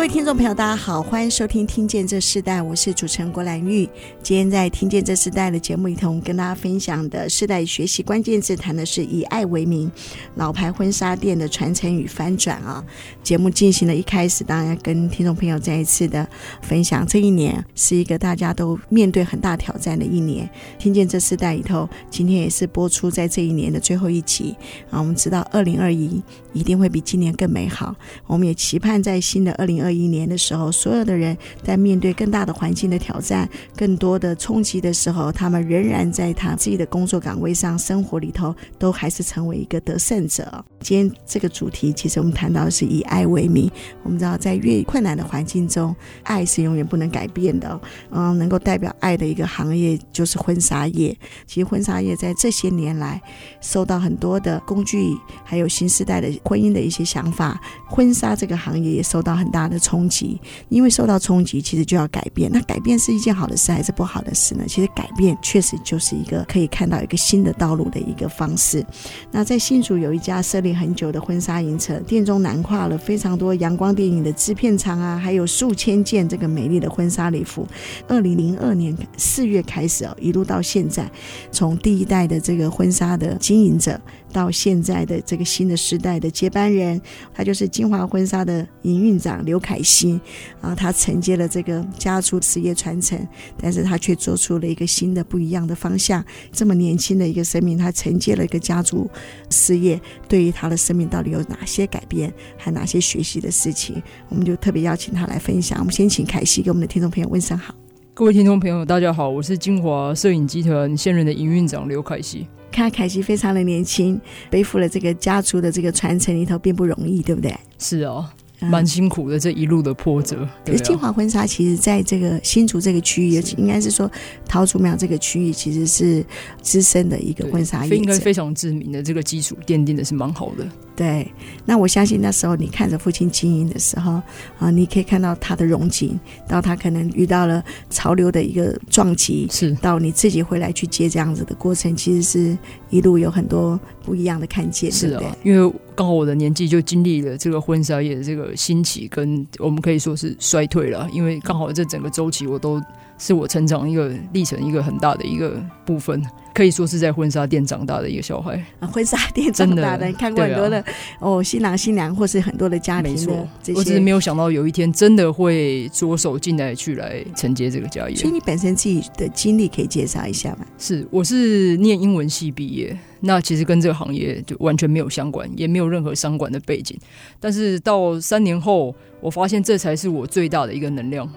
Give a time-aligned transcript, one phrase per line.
[0.00, 3.86] 各位听众朋友，大家好，欢迎收听《听见这世代》，我是主持人郭兰玉。
[4.22, 9.92] 今天在《听见这世代》的节目里头，我们跟大家分享的世代学习关键字，谈的是以爱为名，
[10.36, 12.82] 老牌婚纱店的传承与翻转啊。
[13.22, 16.26] 节目进行了一开始，当然跟听众朋友再一次的
[16.62, 20.48] 分享，这一年是一个大家都面对很大挑战的一年。
[20.78, 24.56] 听见这世代里头，今天也是播出在这一年的最后一集
[24.90, 24.98] 啊。
[24.98, 26.22] 我们知道，二零二一
[26.54, 27.94] 一定会比今年更美好。
[28.26, 29.89] 我们也期盼在新的二零二。
[29.92, 40.64] 一年的时候，所有的人在面对更大的环境的挑战、更多的冲击的时候，他们仍然在他自己的工作岗位上、生活里头，都还是成为一个得胜者。
[40.80, 43.70] 今天这个主题，其实我们谈到的是以爱为名。
[44.02, 47.80] 我们知道，在越困难的环境中，爱是永远不能改变的。
[48.10, 51.16] 嗯，能够代表爱的一个行业就是婚纱业。
[51.46, 53.20] 其实婚纱业在这些年来，
[53.60, 59.78] 受到很多的工具，还有新时代的婚姻的一些想法，婚纱这个行业也受到很大的。
[59.80, 62.48] 冲击，因为受到冲击，其实就要改变。
[62.52, 64.64] 那改变是一件好的事还是不好的事呢？
[64.68, 68.84] 其实改变确实就是一个可以看到一个新的道路的一个方式。
[69.32, 77.66] 那在新竹有一家设立很久的婚纱影城，店中囊括了非常多阳光电影的制片厂啊，还有数千件这个美丽的婚纱礼服。
[78.06, 81.10] 二零零二年四月开始哦，一路到现在，
[81.50, 84.00] 从第一代的这个婚纱的经营者。
[84.32, 87.00] 到现在的这个新的时代的接班人，
[87.34, 90.20] 他就是金华婚纱的营运长刘凯西
[90.60, 93.18] 啊，他承接了这个家族事业传承，
[93.60, 96.24] 但是他却做出了一个新的不一样的方向。
[96.52, 99.10] 这么年轻的一个生命，他承接了一个家族
[99.50, 105.78] 事业，对于他的生命到底有哪些改变，还哪些学习的事情，我们就特别邀请他来分享。
[105.78, 107.74] 我们先请凯西给我们的听众朋友问声好。
[108.12, 112.46] 各位听众朋友，大家好，我是金华摄影集团现任的营运长刘凯西。
[112.70, 114.20] 看凯西非常的年轻，
[114.50, 117.54] 背负了这个家族的这个传承里头并不容易，对不对？
[117.78, 118.28] 是哦。
[118.62, 120.46] 蛮辛苦的，这一路的波折。
[120.66, 124.10] 可是金华婚纱其实在这个新竹这个区域，尤其应该是说
[124.46, 126.22] 桃竹苗这个区域，其实是
[126.60, 130.68] 资深的一个婚纱业，应该非常知名的这个基础奠定的是蛮好的。
[131.00, 131.26] 对，
[131.64, 134.20] 那我相信那时候你看着父亲经营的时候
[134.58, 142.58] 啊，你可以看到他的荣景，到他可能遇到了潮流的一个撞击，是到你自己回来去接这样子的过程，其实是
[142.90, 145.74] 一路有很多不一样的看见，是啊，因为。
[145.96, 151.06] 刚好我的年纪就经历了这个婚纱业的这个兴起，跟我们可以说是衰退了。
[151.12, 152.80] 因为刚好这整个周期，我都
[153.20, 156.20] 是我成长一个历程一个很大的一个部分，
[156.54, 158.54] 可以说是在婚纱店长大的一个小孩。
[158.78, 160.84] 啊，婚纱店长大的，看过很多的、啊、
[161.18, 168.16] 哦，新郎新娘或是很多的家庭的这些，我只是没有想到有一天真的会着手进来去来承接这个家业。
[168.16, 170.64] 所以你本身自己的经历可以介绍一下吗？
[170.78, 172.96] 是，我是念英文系毕业。
[173.20, 176.98] 那其实跟这个行业就完全没有相关，也没有任何相关的背景。
[177.38, 181.30] 但是到三年后，我发现这才是我最大的一个能量，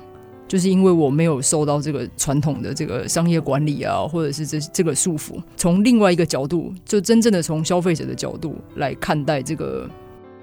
[0.47, 9.89] 就是因为我没有受到这个传统的这个商业管理啊，或者是这这个束缚，从另外一个角度，就真正的从消费者的角度来看待这个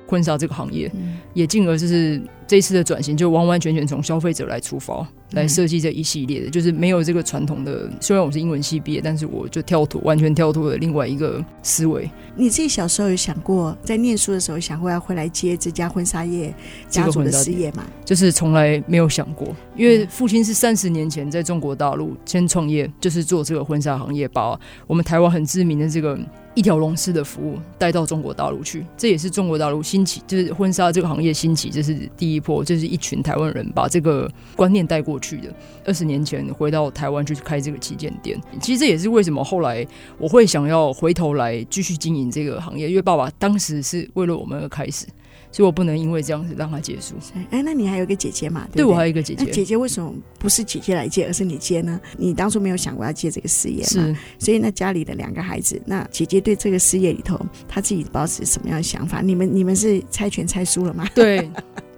[0.06, 0.90] 婚纱这个行业，
[1.34, 2.20] 也进而就是。
[2.50, 7.88] 这一次的转型就完完全全从消费者来出发，来设计这一系列的，嗯、就是没有这个传统的。
[8.00, 12.10] 虽然我是英文系毕业，但是我就跳脱，完全跳脱了另外一个思维。
[12.34, 16.52] 你自己小时候有想过，在念书的时候想过要回来接这家婚纱业
[16.88, 17.84] 家族的事业吗？
[18.04, 26.18] 就是从来没有想过，因为父亲是三十年前在中国大陆先创业，就是做这个婚纱行业，把我们台湾很知名的这个
[26.56, 28.84] 一条龙式的服务带到中国大陆去。
[28.96, 32.39] 这也是中国大陆兴起，就是婚纱这个行业兴起，这是第一。
[32.64, 35.54] 就是一群台湾人把这个观念带过去的。
[35.84, 39.86] 二十年前回到台湾去开这个旗舰店，其实这也是为什么后来
[40.18, 45.06] 我会想要回头来继续经营这个行业，因为爸爸当时是为了我们而开始。
[45.52, 47.16] 所以我不能因为这样子让他结束。
[47.50, 48.68] 哎，那你还有一个姐姐嘛？
[48.70, 49.44] 对，对，对，我还有一个姐姐。
[49.46, 52.00] 姐姐为什么不是姐姐来接，而是你接呢？
[52.16, 53.88] 你当初没有想过要接这个事业吗？
[53.88, 54.16] 是。
[54.38, 57.36] 所以那家里的两个孩子，那姐姐对这个事业里头，
[57.66, 59.22] 她自己保持什么样的想法？
[59.22, 61.04] 你们你们是猜拳猜输了吗？
[61.16, 61.50] 对。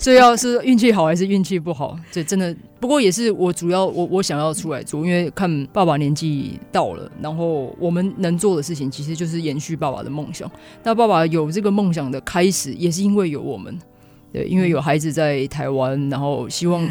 [0.00, 2.54] 所以要是运气好还是运气不好，这真的。
[2.80, 10.50] 不过也是我主要我我想要出来做，因为看爸爸年纪到了，然后我们能做的事情其实就是延续爸爸的梦想。
[10.82, 13.78] 那爸爸有这个梦想的开始，也是因为有我们，
[14.32, 16.88] 对，因为有孩子在台湾，然后希望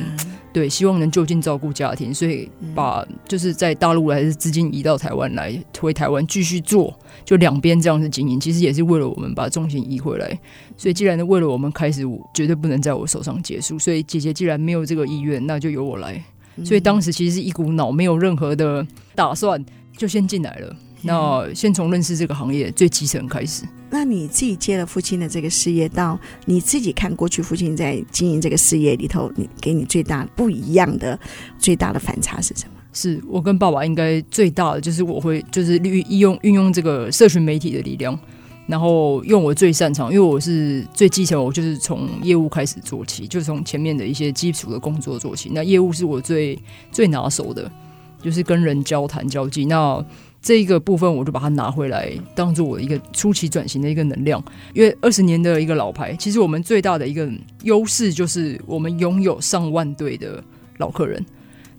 [0.54, 6.94] 对，希望能就近照顾家庭，所以把就是在大陆还是资金移到台湾来，回台湾继续做，
[7.26, 10.40] 就两边这样子经营，其实也是为了我们把重心移回来。
[10.78, 13.80] 所以既然为了我们开始，我绝对不能在我手上结束。
[13.80, 16.24] 所以姐姐既然没有这个意愿，那就由我来。
[16.64, 18.86] 所以当时其实是一股脑，没有任何的
[19.16, 19.64] 打算，
[19.98, 20.76] 就先进来了。
[21.02, 23.64] 那先从认识这个行业最基层开始。
[23.92, 31.20] 那你自己接了父亲的这个事业，到你自己看过去父亲在经营这个事业里头，你给你最大不一样的、
[31.60, 32.72] 最大的反差是什么？
[32.94, 38.18] 是我跟爸爸应该最大的就是我会就是利用运用这个社群媒体的力量，
[38.68, 45.50] 然后用我最擅长，因为我是最基层，我就是从业务开始做起，就从前面的一些基础的工作做起。
[45.54, 46.58] 那业务是我最
[46.92, 47.72] 最拿手的，
[48.22, 49.66] 就是跟人交谈交际。
[49.66, 50.06] 那
[50.42, 54.44] 这一个部分，我就把它拿回来，当做我的一个初期转型的一个能量。
[54.74, 57.30] 因为二十年的一个老牌，其实我们最大的一个
[57.64, 60.44] 优势就是我们拥有上万对的
[60.78, 61.24] 老客人。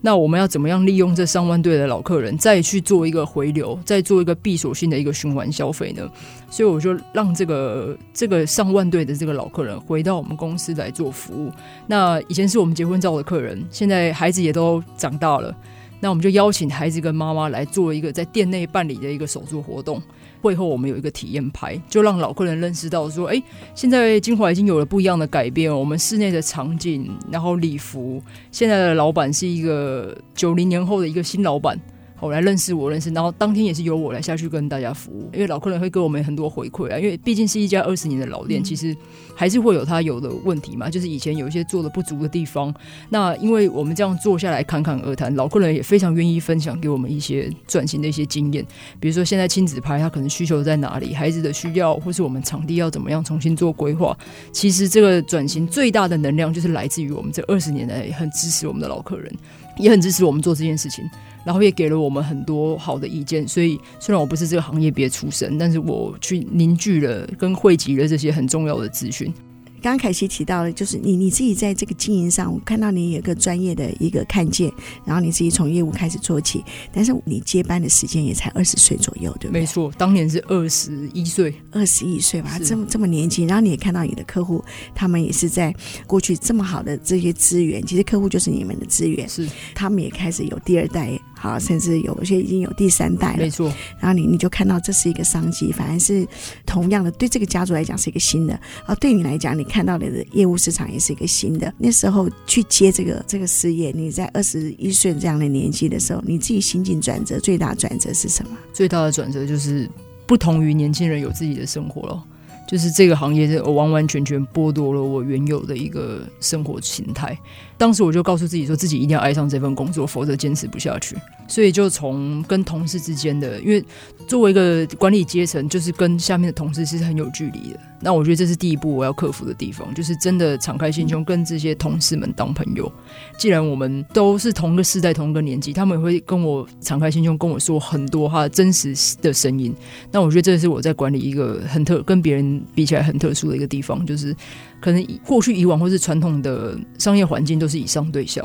[0.04, 6.08] 那我们要怎么样利用这上万对的老客人，再去做一个回流，再做一个闭锁性的一个循环消费呢？
[6.50, 11.52] 所以我就让这个这个上万对的这个老客人回到我们公司来做服务。
[11.86, 15.54] 那以前是我们结婚照的客人，现在孩子也都长大了。
[16.02, 20.02] 那我们就邀请孩子跟妈妈来做一个在店内办理的一个手作活动，
[20.40, 23.40] 会后我们有一个体验拍，就让老客人认识到说，哎，
[23.72, 28.20] 现在金华已经有了不一样的改变，我们室内的场景，然后礼服，
[28.50, 31.80] 现在的老板是一个九零年后的一个新老板。
[32.18, 38.96] 我来认识我认识，然后当天也是由我来下去跟大家服务，因为老客人会给我们很多回馈啊，因为毕竟是一家二十年的老店，其实
[39.34, 42.72] 还是会有他有的问题嘛，就是以前有一些做的不足的地方。
[43.10, 48.64] 那因为我们这样坐下来侃侃而谈，老客人也非常愿意分享给我们一些转型的一些经验，
[49.00, 54.16] 比如说现在亲子拍他可能需求在哪里，孩子的需要，或是我们场地要怎么样重新做规划。
[54.52, 59.32] 其实这个转型最大的能量就是来自于我们这二十年来很支持我们的老客人，
[59.76, 61.08] 也很支持我们做这件事情。
[61.44, 69.34] 然后也给了我们很多好的意见，所以虽然我不是这个行业别出身，但是我去凝聚了跟汇集了这些很重要的资讯。
[69.82, 74.72] 刚刚凯西提到了，就是你你自己在这个经营上，我看到你有个专业的一个看见，
[75.04, 79.60] 然后你自己从业务开始做起，但是你接班的时间也才二十岁左右，对不对？
[79.60, 84.64] 没错，当年是二十一岁，二十一岁吧，这么这么年轻，然后你也看到你的客户，
[84.94, 85.74] 他们也是在
[86.06, 91.18] 过去这么好的这些资源，其实客户就是你们的资源，是他们也开始有第二代。
[91.42, 93.66] 好，甚至有些已经有第三代了，没错。
[93.98, 96.24] 然后你你就看到这是一个商机，反而是
[96.64, 98.54] 同样的，对这个家族来讲是一个新的，
[98.86, 101.74] 啊，对你来讲，你看到你的业务市场也是一个新的。
[101.78, 108.56] 那时候去接这个这个事业，你在二十一岁这样的年纪的时候，你自己心境转折最大转折是什么？
[108.72, 109.90] 最大的转折就是
[110.28, 112.24] 不同于年轻人有自己的生活了。
[112.72, 117.38] 就是这个行业是完完全全剥夺了我原有的一个生活形态。
[117.76, 121.14] 当时我就告诉自己说，自己一定要爱上这份工作，否则坚持不下去。
[121.46, 123.84] 所以就从跟同事之间的，因为
[124.26, 127.80] 作为一个管理阶层，就是跟下面的同事是很有距离的。
[128.04, 132.90] 那我觉得这是第一步我要克服的地方，就是真的敞开心胸跟这些同事们当朋友。
[133.38, 138.92] 既然我们都是同个世代、同一个年纪，他们也会跟我敞开心胸跟我说很多他真实
[139.22, 139.72] 的声音。
[140.10, 144.34] 那我觉得这是我在管理一个很特跟别人比起来很特殊的一个地方，就是
[144.80, 148.42] 可能过去以往或是传统的商业环境都是以上对下，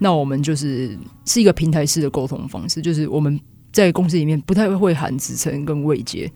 [0.00, 3.38] 那我们就是是一个平台式的沟通方式，就是我们
[3.70, 6.28] 在公司里面不太会喊职称跟位阶。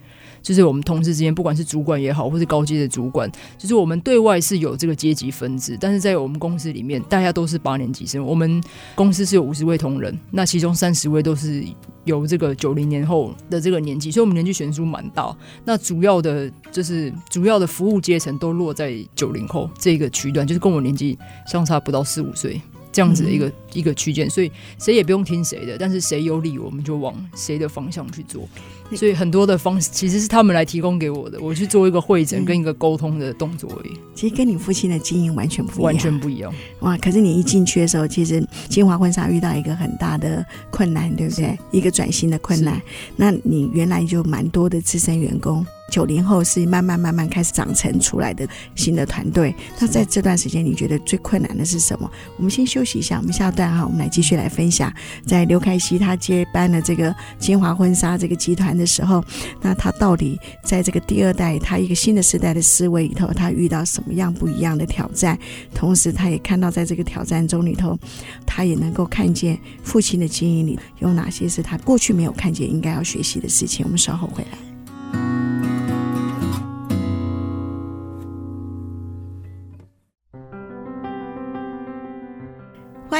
[0.42, 8.23] 就是我们同事之间，不管是主管也好，或是高阶的主管，就是我们对外是有这个阶级分制，但是在我们公司里面，大家都是八年级生。
[8.23, 8.62] 我们
[8.94, 11.64] 公司是有五十位同仁，那其中三十位都是
[12.04, 15.35] 有这个九零年后的这个年纪，所以我们年纪悬殊蛮大。
[15.64, 22.61] 那主要的，就是主要的服务阶层都落在九零后这个区段，就是跟我年纪相差不到四五岁
[22.95, 28.49] 这样子的一个、嗯、一个区间，所以谁也不用听谁的，但是谁有理，我们就往谁的方向去做。
[28.95, 33.93] 所以很多的方式其实是他们来提供给我的，我去做一个会诊跟一个沟通的动作而已。
[34.14, 36.55] 其实跟你父亲的经营完全不一样，完全不一样。
[36.81, 36.97] 哇！
[36.99, 41.59] 可是你一进去的时候，其实金华婚纱遇到一个很大的困难，对不对？
[41.73, 42.81] 一个转型的困难。
[43.17, 45.67] 那你原来就蛮多的资深员工。
[45.91, 49.55] 九零后是慢慢慢慢开始长成出来的新的团队。
[49.79, 52.11] 那在这段时间，你觉得最困难的是什么？
[52.37, 54.93] 我们先休息一下，我们下段哈，我们来继续来分享。
[55.25, 59.25] 在刘凯熙他接班的这个金华婚纱这个集团的时候，
[59.61, 65.38] 那他到底在这个第二代，他一个新的时代的思维里头，他遇到什么样不一样的挑战？
[65.75, 67.99] 同时，他也看到在这个挑战中里头，
[68.47, 73.85] 他也能够看见父亲的经营里有哪些是他过去没有看见，应该要学习的事情。
[73.85, 74.74] 我们稍后回来。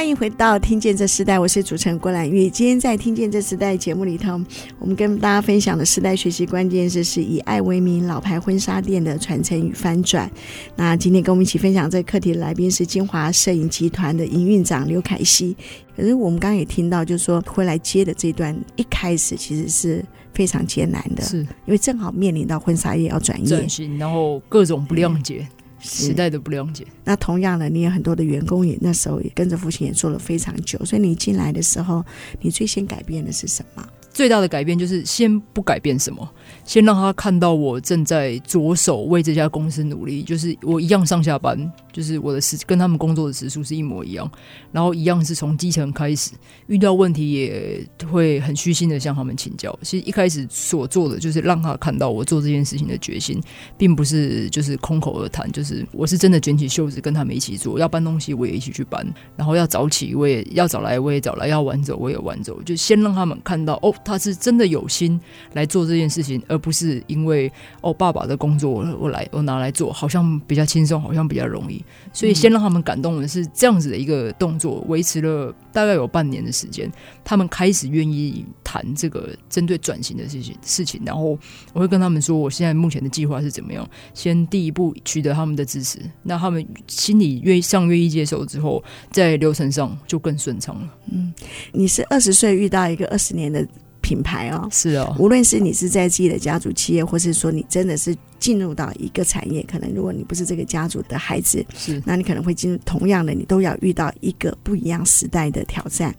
[0.05, 2.47] 欢迎回到《听见这时代》，我是主持人郭兰玉。
[2.47, 4.39] 今天在《听见这时代》节目里头，
[4.77, 10.29] 我们跟大家分享的时代学习关键字是以爱为名，老牌婚纱店的传承与翻转。
[10.75, 15.57] 那今天跟我们一起分享这个课题的来宾是京华摄影集团的营运长刘凯西。
[15.97, 25.47] 可是我们刚刚也听到，就是说回来接的这段一开始其实是非常艰难的，是因为正好面临到婚纱业要转业，然后各种不谅解。
[25.85, 32.03] 时代的不谅解，那同样的，你有很多的员工也那时候也跟着父亲也做了非常久，所以你进来的时候，
[32.41, 33.87] 你最先改变的是什么？
[34.11, 36.27] 最大的改变就是先不改变什么。
[36.65, 44.29] 先让他看到我正在着手为这家公司努力，就是我一样上下班，就是我的时跟他们工作的时数是一模一样，
[44.71, 46.31] 然后一样是从基层开始，
[46.65, 49.77] 遇到问题也会很虚心的向他们请教。
[49.83, 53.39] 其实一开始所做的就是让他看到我做这件事情的决心，
[53.77, 59.05] 并不是就是空口而谈，就是我是真的卷起袖子跟他们一起做，要搬东西我也一起去搬，
[59.37, 65.19] 然后要早起我也要早来我也早来，要晚走我也晚走，就先让他们看到哦，他是真的有心
[65.53, 66.41] 来做这件事情。
[66.55, 71.83] 而不是因为哦，爸爸的工作我来我拿来做，好像比较轻松，好像比较容易，
[72.13, 76.89] 所以先让他们感动的是这样子的一个动作，维持了大概有半年的时间，
[77.25, 81.37] 他们开始愿意谈这个针对转型的事情事情，然后
[81.73, 88.81] 我会跟他们说，我现在目前的计划是怎么样，先第一步取得他们的支持，那他们心里愿意上愿意接受之后，
[89.11, 90.87] 在流程上就更顺畅了。
[91.11, 91.33] 嗯，
[91.73, 93.67] 你是二十岁遇到一个二十年的。
[94.05, 106.13] 品牌哦，是哦，无论是你是在自己的家族企业，或是说你真的是进入到一个产业，可能如果你不是这个家族的孩子，是，那你可能会进入同样的，你都要遇到一个不一样时代的挑战。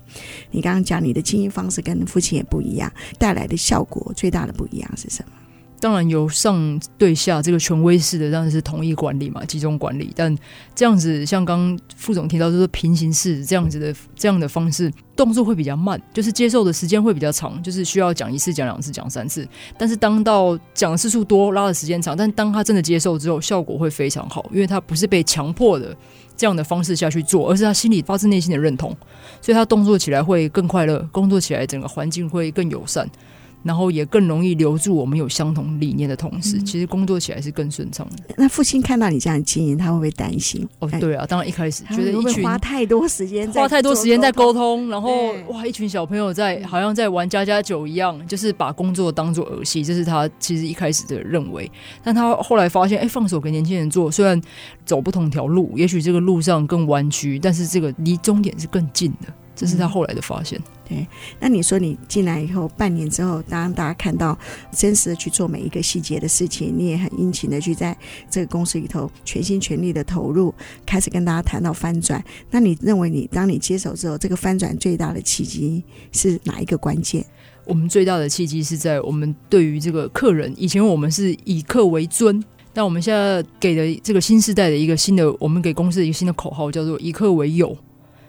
[0.51, 5.33] 你刚刚讲你的经营方式跟父亲也不一样，带来的效果最大的不一样是什么？
[5.87, 10.13] 当然由上对下这个权威式的，当然是统一管理嘛，集中管理。
[10.17, 10.37] 但
[10.75, 19.47] 这样子，像刚副总提到，就是平行式这样子的这样的方式，动作会比较慢，就是接受的时间会比较长，就是需要讲一次、讲两次、讲三次。
[19.79, 25.97] 但是当到讲的次数多，拉的时间长，但当他真的接受之后，效果会非常好，因为他不是被强迫的
[26.37, 28.91] 这样的方式下去做，而是他心里发自内心的认同，
[29.41, 33.09] 所以他动作起来会更快乐，工作起来整个环境会更友善。
[33.67, 38.35] 然后也更容易留住我们有相同理念的同事，嗯、其实工作起来是更顺畅的。
[38.37, 40.67] 那父亲看到你这样经营，他会不会担心？
[40.79, 51.69] 哦，对啊，当然一开始觉得一群花太多时间，花太多时间在沟通，然后哇，一群小朋友在好像在玩家家酒一样，就是把工作当做儿戏，这是他其实一开始的认为。
[52.05, 54.41] 但他后来发现，哎，放手给年轻人做，虽然
[54.85, 59.33] 走不同条路，也许这个路上更弯曲，但是这个离终点是更近的。
[59.57, 60.61] 这是他后来的发现。
[60.89, 61.05] 对，
[61.41, 64.39] 那你说你进来以后半年之后，当大家看到
[64.71, 67.97] 真实的去做每一个细节的事情，你也很殷勤的去在
[68.31, 70.55] 这个公司里头全心全力的投入，
[70.87, 72.23] 开始跟大家谈到翻转。
[72.53, 75.83] 那你认为你当你接手之后，这个翻转最大的契机
[76.13, 77.25] 是哪一个关键？
[77.65, 82.41] 我们最大的契机是在我们对于这个客人，以前我们是以客为尊，
[82.73, 87.77] 但我们现在给的这个新时代的一个新的，我们给公司的一个新的口号叫做以客为友。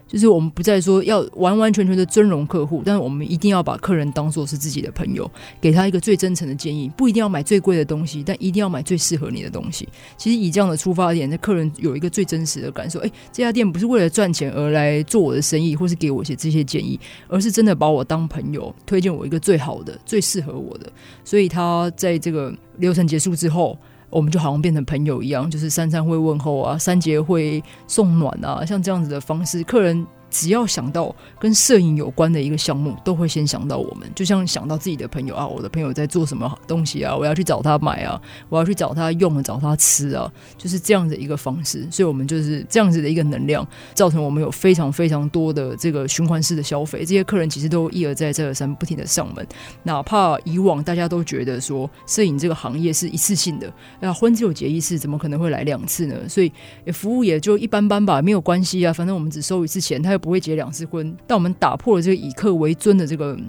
[0.08, 6.90] 就是我们不再说要完完全全的尊荣客户，但是我们一定要把客人当做是自己的朋友，给他一个最真诚的建议。
[6.96, 9.88] 不一定要买最贵的东西，但一定要买最适合你的东西。
[10.16, 20.92] 其实以这样的出发点，那客人有一个最真实的感受：哎，这家店不是为了赚钱而来做我的生意，或是给我一些这些建议，而是真的把我当朋友，推荐我一个最好的、最适合我的。
[21.26, 23.78] 所以他在这个流程结束之后。
[24.10, 30.06] 我们就好像变成朋友一样，就是三餐会问候啊，三节会送暖啊，像这样子的方式，客人。
[30.30, 34.08] 只要想到跟摄影有关的一个项目，都会先想到我们。
[34.16, 41.88] 就像想到自己的朋友啊，我的朋友在做什么东西啊，我要去找他买啊，我要去找他用啊，找他吃啊，就是这样的一个方式。
[41.92, 47.00] 所以，我们就是这样子的一个能量，造成我们有非常非常多的这个循环式的消费。
[47.00, 49.48] 这些客人其实都一而再、再而三不停的上门。
[49.84, 56.16] 哪怕以往大家都觉得说，摄影这个行业是一次性的，那婚只有结一次，怎么可能会来两次呢？
[56.28, 56.52] 所以，
[56.92, 63.40] 服务也就一般般吧，没有关系啊，反正我们只收一次钱，他又不会结两次婚，但我们打破了这个以客为尊的这个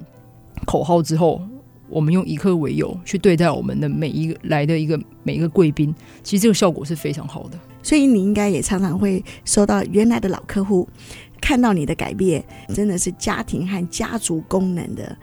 [0.65, 1.43] 口号之后，
[1.89, 5.93] 我们用以客为友去对待我们的每一个来的一个每一个贵宾，
[6.23, 7.59] 其实这个效果是非常好的。
[7.83, 10.89] 所以你应该也常常会收到原来的老客户
[11.41, 15.19] 看到你的改变，真的是家庭和家族功能的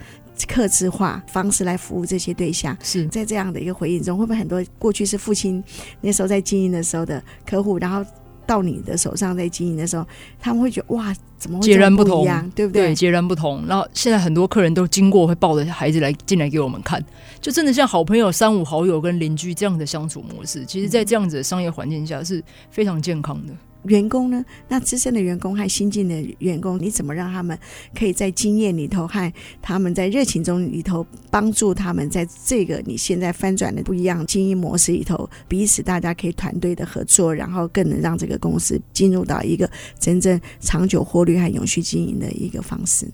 [0.49, 2.77] 克制化方式来服务这些对象。
[2.83, 5.63] 是在这样的一个回应中，会不会很多过去是父亲
[6.01, 8.03] 那时候在经营的时候的客户，然后？
[8.45, 10.05] 到你的手上在经营的时候，
[10.39, 12.25] 他们会觉得哇，怎么截然不同，
[12.55, 12.87] 对不对？
[12.87, 13.65] 对，截然不同。
[13.67, 17.03] 然后现在很多客人都经过会抱着孩子来进来给我们看，
[17.41, 20.65] 就真的像好朋友、三五好友跟邻居这样的相处模式。
[20.65, 23.53] 其实，在这样子的商业环境下是非常健康的。
[23.85, 24.43] 员工呢？
[24.67, 27.57] 那资深的员工和新进的员工，你怎么让他们
[27.97, 43.07] 可以在经验里头和他们在热情中里头帮助他们在这个你现在翻转的不一样经营模式里头，彼此大家可以团队的合作，然后更能让这个公司进入到一个真正长久获利和永续经营的一个方式。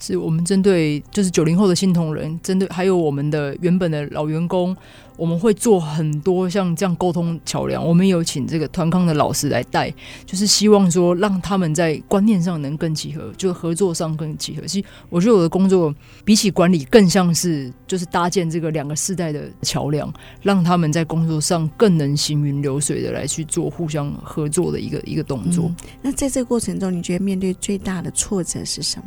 [0.00, 4.76] 是我们针对就是九零后的新同仁，针对还有我们的原本的老员工，
[5.16, 7.84] 我们会做很多像这样沟通桥梁。
[7.84, 9.92] 我们有请这个团康的老师来带，
[10.24, 14.62] 就是希望说让他们在观念上能更契合，就合作上更契合。
[14.66, 15.92] 其实我觉得我的工作
[16.24, 20.12] 比起管理，更像是就是搭建这个两个世代的桥梁，
[20.42, 25.68] 让他们在工作上更能行云流水的来去做互相合作的一个一个动作。
[26.00, 29.06] 那在这个过程中，你觉得面对最大的挫折是什么？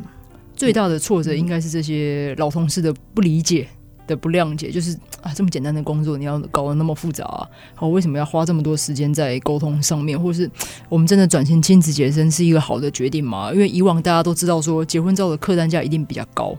[0.62, 3.66] 最大的挫折应该是这些老同事的不理解
[4.06, 10.16] 的不谅解，就是啊，这么简单的工作你要搞得那么复杂啊，好，为什么要花这么多时间在沟通上面？
[10.16, 10.48] 或是
[10.88, 13.50] 我们真的转型亲子结婚是一个好的决定吗？
[13.52, 16.56] 因为以往大家都知道说结婚照的客单价一定比较高。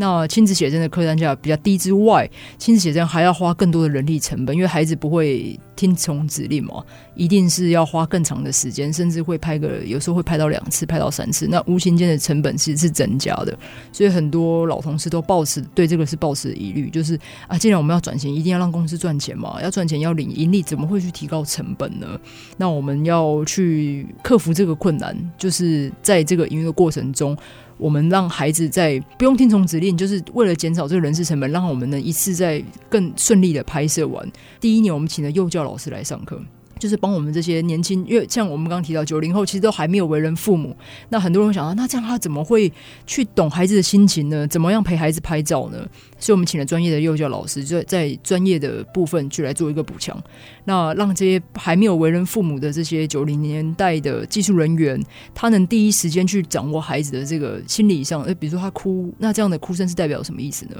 [0.00, 6.82] 那亲子写真的客单价比较低之外，亲子写真还要花更多的人力成本，因为孩子不会听从指令嘛，
[7.14, 13.54] 一定是要花更长的时间，甚至会拍个有时候会拍到两次、拍到三次，那无形间的成本其实是增加的。
[13.92, 22.18] 所以很多老同事都抱持对这个是抱持疑虑，就是啊，既然我们要转型，一定要让公司赚钱嘛，要赚钱要领盈利，怎么会去提高成本呢？
[22.56, 27.36] 那我们要去克服这个困难，就是在这个营运的过程中。
[27.80, 34.30] 我们让孩子在不用听从指令，就是为了减少这个人事成本，让我们能一次在更顺利的拍摄完。
[34.60, 36.40] 第一年，我们请了幼教老师来上课。
[36.78, 40.74] 就是帮我们这些年轻，因为像我们刚刚提到九零后，其实都还没有为人父母。
[41.10, 42.72] 那很多人会想到，那这样他怎么会
[43.06, 44.46] 去懂孩子的心情呢？
[44.46, 45.86] 怎么样陪孩子拍照呢？
[46.20, 50.16] 所以我们请了专业的幼教老师，就在专业的部分去来做一个补强。
[50.64, 55.02] 那让这些还没有为人父母的这些九零年代的技术人员，
[55.34, 60.76] 他能第一时间去掌握孩子的这个心理上，呃，比如说他哭，那这样的哭声是代表什么意思呢？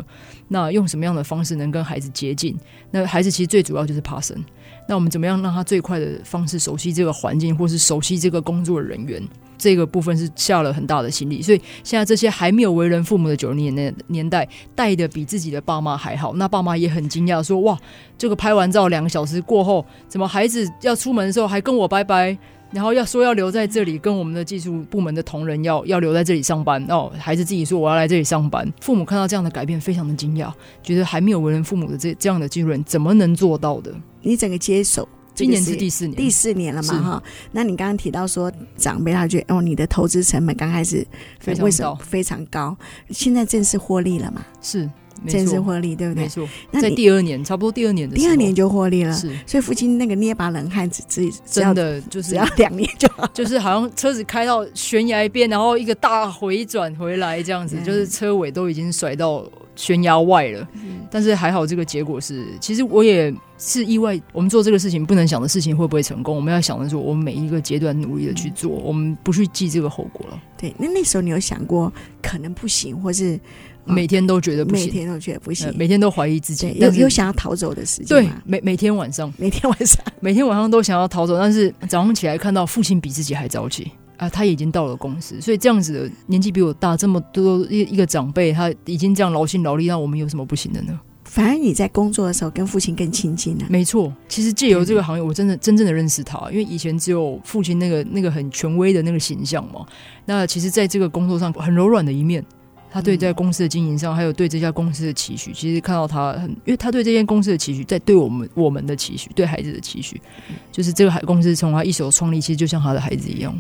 [0.48, 2.56] 那用什么样的方式能跟孩子接近？
[2.90, 4.36] 那孩子其实最主要就是怕生。
[4.88, 9.22] 那我们怎么样让他最快的方式熟悉这个环境，或是熟悉这个工作人员？
[9.60, 11.42] 这个部分是下了很大的心力。
[11.42, 16.34] 所以现在这些还没有为人父母的九零年年代，带的比自己的爸妈还好。
[16.34, 17.78] 那爸妈也很惊讶，说：“哇，
[18.16, 22.36] 这个拍完照两个小时过后，怎么孩子要出门的时候还跟我拜拜？”
[22.72, 27.10] 然后要说要留在这里，跟我们的技术部门的同仁要要留在这里上班哦。
[27.18, 33.92] 孩子自己说我要来这里上班，父母看到这样的改变，非常的惊讶，觉得还没有为人父母的这这样的技术人怎么能做到的？
[34.22, 35.08] 你整个接手，
[35.40, 37.22] 今年是第四年，第四年了嘛哈。
[37.52, 41.06] 那你刚刚提到说长辈他觉得哦，你的投资成本刚开始
[41.38, 42.76] 非常高，非常高，
[43.10, 44.44] 现在正式获利了嘛？
[44.60, 44.88] 是。
[45.28, 46.22] 正式获利，对不对？
[46.22, 46.48] 没错，
[46.80, 49.12] 在第二年，差不多第二年的时候，第二年就获利了。
[49.12, 59.46] 是，所以父亲那个捏把冷汗，只只真的就是只要两年就好， 就是好像车子开到悬崖边，然后一个大回转回来这样子，就是车尾都已经甩到
[59.80, 60.68] 悬崖外了。
[61.10, 64.20] 但是还好，这个结果是，其实我也是意外。
[64.32, 70.40] 我们做这个事情，不能想的事情会不会成功，我们要想的是，我们每一个阶段努力的去做，我们不去记这个后果了。
[70.56, 73.40] 对，那那时候你有想过可能不行，或是？
[73.86, 78.08] 每天都觉得不行，每天都觉得不行，每天都怀疑自己，有有想要逃走的时间。
[78.08, 91.00] 对，每每天晚上，每天晚上，每天晚上都想要逃走，但是早上起来看到父亲比自己还早起啊，他已经到了公司，所以这样子的年纪比我大这么多一一个长辈，他已经这样劳心劳力，那我们有什么不行的呢？
[91.24, 93.64] 反而你在工作的时候跟父亲更亲近了。
[93.70, 99.86] 没错，其实借由这个行业，我真的真正的认识他，因为以前只有父亲那个那个很权威的那个形象嘛。
[100.26, 102.44] 那其实在这个工作上很柔软的一面。
[102.92, 110.20] 他对在公司的经营上，还有对这家公司的期许，其实看到他很，因为他对这间公司的期许，在对我们我们的期许，对孩子的期许，
[110.72, 113.56] 就是这个海公司从他一手创立，其实就像他的孩子一样。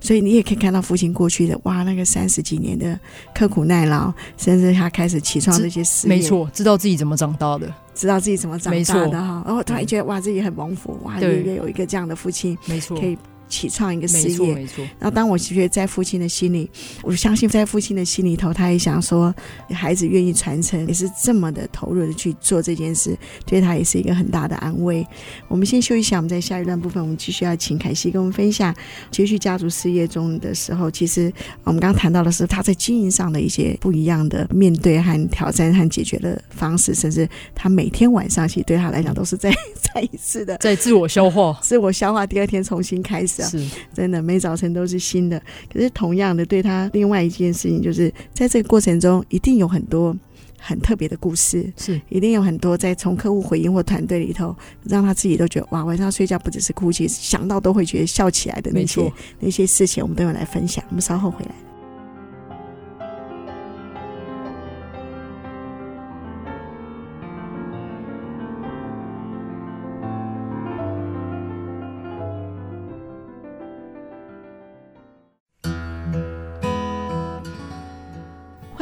[0.00, 2.98] 所以你也可以看到父亲过去的哇，那个三十几年的
[3.34, 9.42] 刻苦耐劳，甚至他开始起创这些事业，没错，知道自己怎么长大的，知道自己怎么长大的哈。
[9.46, 13.16] 然后突然觉得哇，自己很蒙福，哇，对，有一个这样的父亲，没错，可以。
[13.50, 14.84] 起创一个事业，没错，没错。
[14.98, 16.70] 然后当我觉得在父亲的心里，
[17.02, 19.34] 我相信在父亲的心里头，他也想说，
[19.70, 25.06] 孩子愿意传承，也是这么的投入的去做这件事，对他也是一个很大的安慰。
[25.48, 28.74] 我们先休息一下，我们在下一段部分，我们继续要请凯西跟我们分享，
[29.10, 31.32] 接续家族事业中的时候，其实
[31.64, 39.50] 我们刚刚谈到的是他在经营上的一些不一样的面对和挑战和解决的方式，甚至他每天晚上其实对他来讲都是在
[39.92, 43.39] 再一次的在自我消化，自我消化，第二天重新开始。
[43.42, 45.40] 是，真的每早晨都是新的。
[45.72, 50.16] 可是同样的，对他另外一件事情，就是在这个过程中，一定有很多
[50.58, 60.84] 很特别的故事，是，一定有很多在从客户回应或团队里头，让他自己都觉得哇，晚上睡觉不只是哭泣，想到都会觉得笑起来的那些那些事情，我们都有来分享。
[60.88, 61.69] 我们稍后回来。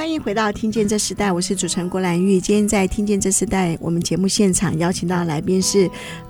[0.08, 2.40] 欢迎回到《听见这时代》，我是主持人郭兰玉。
[2.40, 5.86] 今天在《听见这时代》，我们节目现场邀请到来宾是。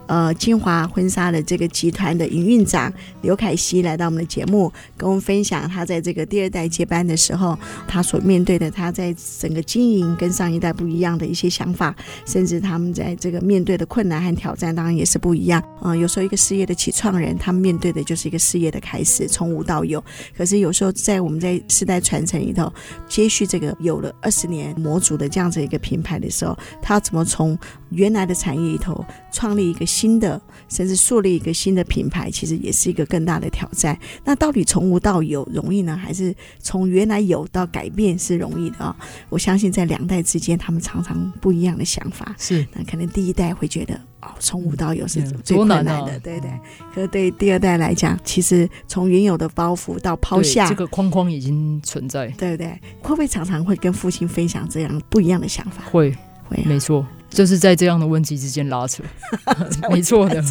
[0.09, 2.92] 呃，金华婚纱的这个集团的营运长
[3.23, 11.94] 刘凯西来到我们的节目，跟我们分享他在这个第二代接班的时候，他所面对的他在整个经营跟上一代不一样的一些想法，
[12.27, 15.62] 甚至他们在这个面对的困难和挑战，当然也是不一样。
[15.83, 20.03] 嗯、有时候一个事业的起创人，他们面对的就是一个事业的开始，从无到有。
[20.35, 22.73] 可是有时候在我们在世代传承里头，
[23.07, 27.59] 接续这个有了二十年模组的这样子一个品牌的时候，他怎么从
[27.90, 33.99] 原来的产业里头创立一个新的，甚至树立一个新的品牌，其实也是一个更大的挑战。
[34.25, 38.97] 那到底从无到有容易呢，还是从原来有到改变是容易的啊？
[39.29, 42.33] 我相信在两代之间，他们常常不一样的想法。
[42.39, 46.51] 是，那可能第一代会觉得哦，从无到有是最困难的，对对。
[46.95, 52.69] 可是对第二代来讲，其实从原有的包袱到抛下这个框框已经存在，对不对？
[53.03, 55.83] 会不会常常会跟父亲分享这样不一样的想法？
[55.91, 56.11] 会，
[56.49, 57.05] 会、啊，没错。
[57.31, 59.03] 就是在这样的问题之间拉扯，
[59.91, 60.43] 没错的。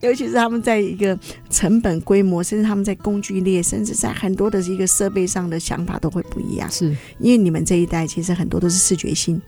[0.00, 1.16] 尤其是他们在一个
[1.48, 6.68] 成本规模，甚至他们在工具列，甚至在很多的一个设备上的想法都会不一样。
[6.70, 6.86] 是
[7.20, 9.40] 因为你们这一代其实很多都是视觉性，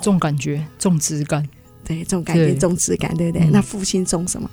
[0.00, 1.46] 重感觉、重质感，
[1.84, 3.46] 对，重感觉、重质感，对不对？
[3.46, 4.50] 嗯、那父亲重什么？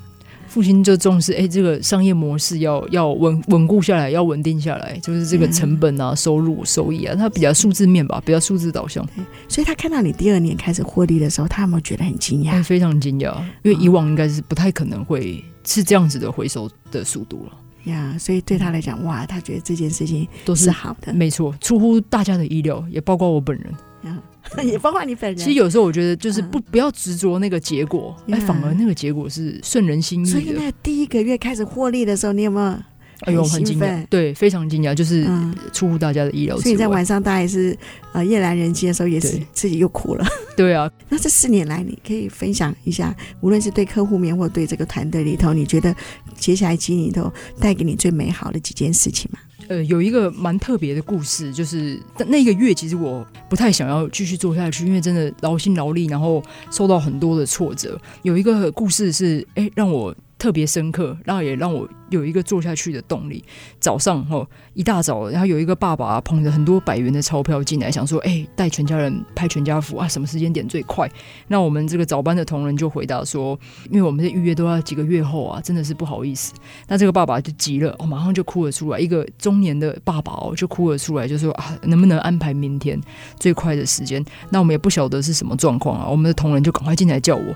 [0.58, 9.08] 父亲就重视，哎、欸，这个商业模式要要稳稳固下来，要稳定下来，就是这个成本啊、嗯、收入、收益啊，他比较数字面吧，比较数字导向。
[9.48, 12.64] 所以他看到你第二年开始获利的时候，他有没有觉得很惊讶？
[12.64, 17.92] 非常惊讶，因为以往应该是不太可能会是这样子的回收的速度了。
[17.92, 24.16] 呀，所以对他来讲，哇，他觉得这件事情都是好的，没错，出乎大家的意料，也包括我本人。
[24.64, 25.38] 也包括你本人。
[25.38, 30.32] 其实有时候我觉得，就是不不要执着那个结果，哎，反而那个结果是顺人心意的。
[30.32, 32.78] 所以那第一个月开始获利的时候，你有没有？
[33.22, 35.28] 哎呦，很惊讶，对，非常惊讶，就是
[35.74, 36.56] 出乎大家的意料。
[36.60, 37.76] 所以在晚上大概是
[38.12, 40.24] 呃夜阑人静的时候，也是自己又哭了。
[40.56, 45.96] 对啊， 那这四年来，你可以分享一下，无论是对客户面或对这个团队里头，你觉得
[46.38, 49.40] 接下来几年里头带给你最美好的几件事情吗？
[49.68, 58.00] 呃，有一个蛮特别的故事，就是那个月，其实我不太想要继续做下去，因为真的劳心劳力，然后受到很多的挫折。
[58.24, 60.16] 有一个故事是，哎，让我。
[60.38, 63.44] 特别深刻，然后也让我有一个做下去的动力。
[63.80, 71.10] 早上哦，一大早，然后有一个爸爸捧着很多百元的钞票进来，想说：“哎，带全家人拍全家福啊，什么时间点最快？”
[71.48, 76.54] 那我们这个早班的同仁就回答说：“因为我们的预约都要几个月后啊，真的是不好意思。”
[76.88, 79.00] 那这个爸爸就急了，哦，马上就哭了出来。
[79.00, 83.00] 一个中年的爸爸哦，就哭了出来，就说：“啊，能不能安排明天
[83.40, 87.56] 最快的时间？”那我们也不晓得是什么状况啊，我们的同仁就赶快进来叫我。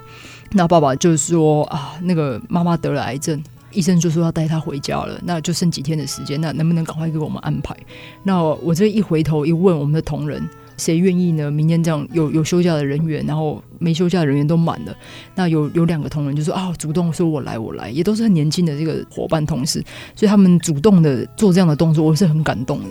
[0.53, 7.75] 那爸爸就说啊，那个妈妈得了癌症，医生就说要带她回家了，那就剩几天的时间，那能不能赶快给我们安排？
[8.23, 10.45] 那我这一回头一问，我们的同仁
[10.77, 11.49] 谁愿意呢？
[11.49, 14.93] 明天这样有有休假的人员，然后没休假的人员都满了，
[15.35, 19.81] 那有有两个同仁就说啊，主动说我来我来，也都是很年轻的这个伙伴同事，
[20.15, 22.89] 所以他们主动的做这样的动作，我是很感动的。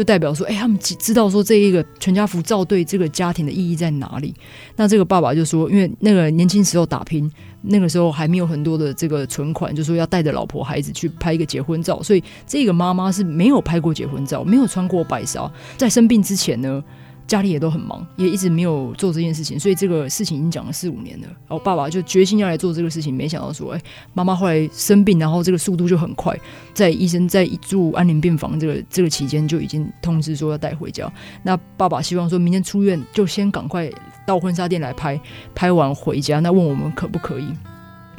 [0.00, 4.34] 就代表说，哎、他们知道说这一个全家福照对这个家庭的意义在哪里？
[4.76, 16.82] 那这个爸爸就说，因为那个年轻时候打拼，那个时候还没有很多的这个存款，就说要带着老婆孩子去拍一个结婚照，所以这个妈妈是没有拍过结婚照，没有穿过白纱，在生病之前呢。
[17.30, 21.28] 家里也都很忙，也一直没有做这件事情，所以这个事情已经讲了四五年了。
[21.28, 23.80] 然后爸爸就决心要来做这个事情，没想到说，哎，
[24.14, 26.36] 妈妈后来生病，然后这个速度就很快，
[26.74, 31.08] 在医生在住安宁病房这个这个期间就已经通知说要带回家。
[31.44, 33.88] 那爸爸希望说明天出院就先赶快
[34.26, 35.20] 到婚纱店来拍，
[35.54, 37.46] 拍完回家，那问我们可不可以。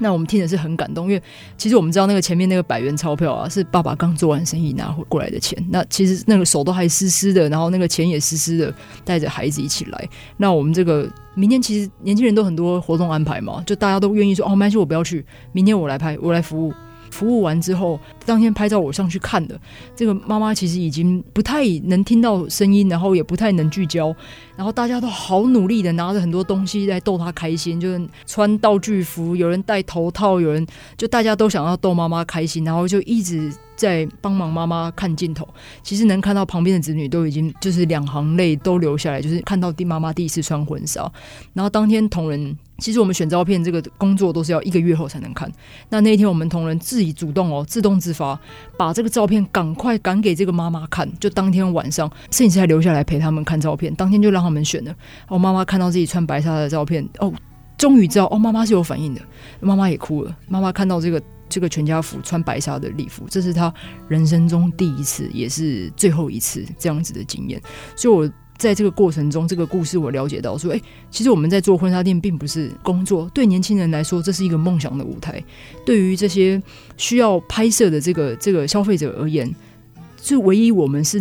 [0.02, 1.22] 那我们听的是很感动，因为
[1.56, 5.64] 其实我们知道那个前面那个百元钞票啊，是爸爸刚做完生意拿回过来的钱。
[5.70, 8.74] 那其实那个手都还湿湿的，然后那个钱也湿湿的，
[9.06, 10.10] 带着孩子一起来。
[10.38, 16.74] 那我们这个明天其实年轻人都很多活动安排嘛，就大家都愿意说哦，没关系，我不要去，明天我来拍，我来服务。
[17.12, 19.60] 服务完之后，当天拍照我上去看的，
[19.96, 24.16] 这个妈妈其实已经不太能听到声音，然后也不太能聚焦，
[24.56, 30.66] 然后大家都好努力的拿着很多东西在逗她开心，就是穿道具服，有人戴头套，有人
[30.98, 35.48] 就大家都想要逗妈妈开心，然后就一直在帮忙妈妈看镜头。
[35.84, 41.12] 其实能看到旁边的子女都已经就是两行泪都流下来，就是看到第妈妈第一次穿婚纱，
[41.54, 42.58] 然后当天同仁。
[42.82, 45.50] 其实我们选照片这个工作都是要一个月后才能看。
[45.90, 48.38] 那那天我们同仁自己主动哦，自动自发
[48.76, 51.08] 把这个照片赶快赶给这个妈妈看。
[51.20, 53.94] 就当天晚上，摄影师还留下来陪他们看照片。
[53.94, 54.96] 当天就让他们选了。
[55.28, 57.32] 哦，妈妈看到自己穿白纱的照片，哦，
[57.78, 59.22] 终于知道哦，妈妈是有反应的。
[59.60, 60.36] 妈妈也哭了。
[60.48, 63.72] 妈妈看到这个这个全家福穿白纱的礼服，这是她
[64.08, 67.62] 人生中第一次，也是最后一次这样子的经验。
[67.96, 68.34] 所以，我。
[68.62, 75.44] 在这个过程中，这个故事我了解到说，哎，其实我们在做婚纱店并不是工作，对年轻人来说，这是一个梦想的舞台。
[75.84, 76.62] 对于这些
[76.96, 79.52] 需要拍摄的这个这个消费者而言，
[80.22, 81.20] 是唯一我们是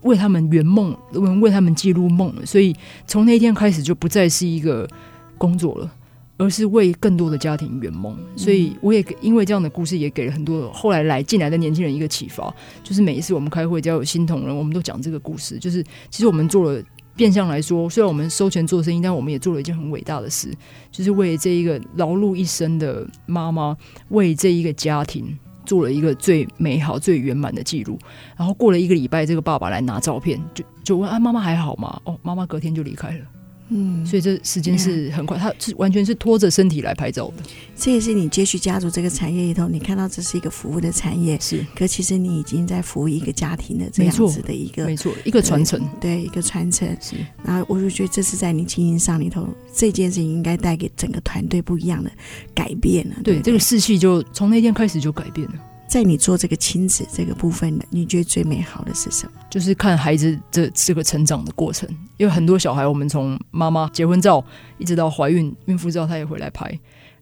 [0.00, 2.34] 为他们圆梦，我们为他们记录梦。
[2.46, 2.74] 所以
[3.06, 4.88] 从那一天开始，就不再是一个
[5.36, 5.92] 工作了。
[6.38, 15.58] 而是为更多的家庭圆梦，所以我也给因为这样的故事，也给了很多后来来进来的年轻人一个启发，就是每一次我们开会，只要有新同仁，我们都讲这个故事。
[15.58, 16.80] 就是其实我们做了，
[17.16, 20.54] 变相来说，虽然我们收钱做生意，但我们也做了一件很伟大的事，
[20.92, 23.76] 就是为这一个劳碌一生的妈妈，
[24.10, 27.98] 为这一个家庭做了一个最美好、最圆满的记录。
[28.36, 32.00] 然后过了一个礼拜，这个爸爸来拿照片，就就问啊，妈妈还好吗？
[32.04, 33.24] 哦，妈妈隔天就离开了。
[33.70, 37.42] 嗯，所以这时间是很快，他是完全是拖着身体来拍照的。
[37.76, 41.64] 这也是你接续家族这个产业里头，你看到这是一个服务的产业，是。
[41.74, 46.88] 可其实你已经在服务一个家庭的这样子的一个，没错，一个传承，对，一个传承。
[47.00, 47.16] 是。
[47.44, 52.10] 然后我就觉得这是在你经营上里头，这件事情应该带给整个团队不一样的
[52.54, 53.16] 改变了。
[53.22, 55.54] 对，对，这个士气就从那天开始就改变了。
[55.88, 59.32] 在你做这个亲子这个部分的，你觉得最美好的是什么？
[59.48, 61.88] 就是看孩子这这个成长的过程。
[62.18, 64.44] 因为很多小孩，我们从妈妈结婚照
[64.76, 66.68] 一直到怀孕、孕妇照，他也回来拍；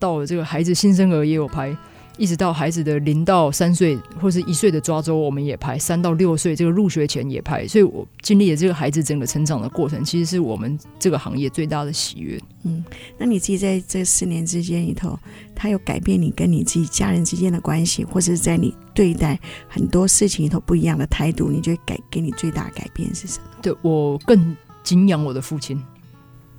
[0.00, 1.74] 到了这个孩子新生儿也有拍。
[2.16, 7.66] 一直到孩子的零到三岁或是一岁的抓周，我们也拍；三到六岁这个入学前也拍。
[7.68, 12.40] 所以我经历了这个孩子整个成长的过程，其实是我们这个行业最大的喜悦。
[12.64, 12.84] 嗯，
[13.18, 15.18] 那你自己在这四年之间里头，
[15.54, 23.44] 他有改变你跟你自己家人之间的关系，或者是在你对待很多事情里头不一样的态度，你觉得改给你最大的改变是什么？
[23.60, 25.80] 对，我更敬仰我的父亲。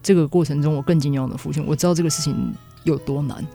[0.04, 1.66] 这个过程中，我更敬仰我的父亲。
[1.68, 3.46] 我知道这个事情有多难。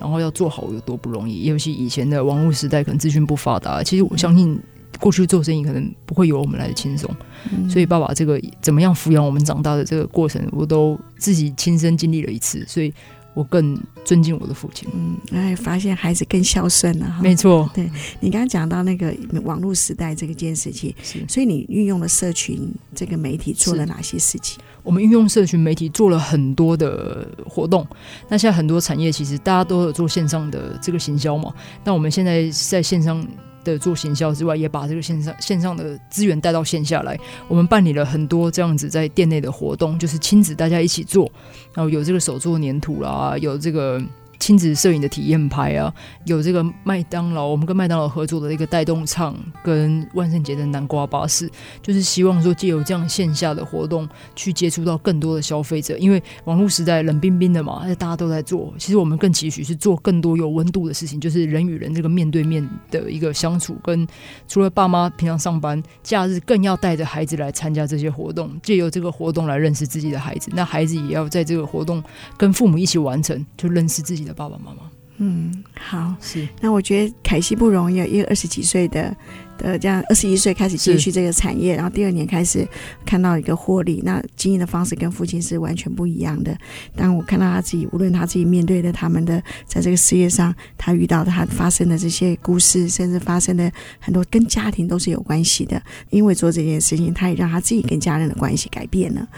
[0.00, 3.82] 然后要做好有多不容易，尤其以前的网络时代，可能资讯不发达。
[3.82, 4.58] 其实我相信，
[4.98, 7.08] 过去做生意可能不会有我们来的轻松。
[7.52, 12.64] 嗯、所以爸爸这个怎么样抚养我们长大的这个过程，我都自己亲身经历了一次。
[12.66, 12.92] 所以。
[13.34, 17.70] 我更尊敬我的父亲，嗯，然后发现孩子更孝顺了哈，没错。
[17.72, 17.88] 对，
[18.20, 19.14] 你刚刚讲到那个
[19.44, 24.60] 网络时代这个件事情，是，所以你运用了社群这个媒体做了哪些事情？
[24.82, 27.86] 我们运用社群媒体做了很多的活动。
[28.28, 31.52] 那现在很多产业其实大家都有做线上的这个行销嘛，
[31.84, 33.26] 那我们现在在线上。
[33.62, 37.14] 的做行销之外，也把这个线上线上的资源带到线下来。
[37.46, 41.30] 我们办理了很多这样子在店内的活动，就是亲子大家一起做，
[41.74, 44.00] 然后有这个手作粘土啦，有这个。
[44.40, 51.48] 亲子摄影的体验拍啊，有这个麦当劳，我们跟麦当劳合作的一个带动唱，跟万圣节的南瓜巴士，
[51.82, 55.96] 就是希望说借由这样线下的活动，去接触到更多的消费者。
[55.98, 63.76] 因为网络时代冷冰冰的嘛，而且大家都在做，其实我们更期许是做更多有温度的事情，就是人与人这个面对面的一个相处。
[63.84, 64.08] 跟
[64.48, 70.50] 除了爸妈平常上班，假日更要带着孩子来参加这些活动，借由这个活动来认识自己的孩子。
[70.54, 72.02] 那孩子也要在这个活动
[72.38, 74.29] 跟父母一起完成，就认识自己的。
[74.32, 76.46] 爸爸妈妈，嗯，好，是。
[76.60, 79.14] 那我觉得凯西不容易，一个二十几岁的。
[79.62, 82.66] 呃，这样二十一岁开始接续这个产业，然后第二年开始
[83.04, 86.56] 看到一个获利，那经营的方式跟父亲是完全不一样的。
[86.96, 95.80] 当我看到他自己，无论他自己面对的他们的在这个事业上，他遇到他发生的这些故事，甚至发生的很多跟家庭都是有关系的。
[96.10, 99.28] 因为做这件事情，他也让他自己跟家人的关系改变了。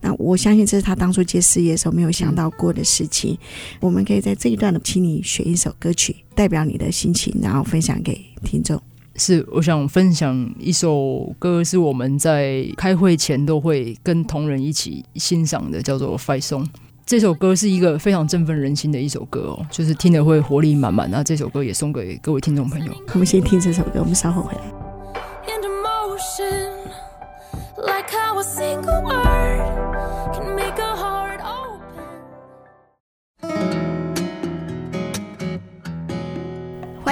[0.00, 3.36] 那我相信这是他当初接事业的时候没有想到过的事情。
[3.80, 8.80] 我们可以在这一段的，请你选一首歌曲，代表你的心情，然后分享给听众。
[9.16, 16.64] 是，我想分享一首歌，是我们在开会前都会跟同仁一起欣赏的，叫做《Fight Song》。
[17.04, 21.10] 这首歌是一个非常振奋人心的一首歌哦，就是听了会活力满满。
[21.10, 22.92] 那这首歌也送给各位听众朋友。
[23.12, 24.60] 我们先听这首歌，我们稍后回来。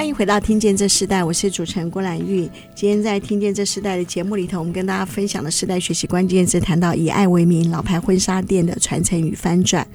[0.01, 2.49] 欢迎回到《听见这时代》，我是主持人郭兰玉。
[2.73, 9.87] 今天在《听见这时代》的节目里头，我们跟大家分享的时代学习关键字，谈到以爱为名老牌婚纱店的传承与翻转。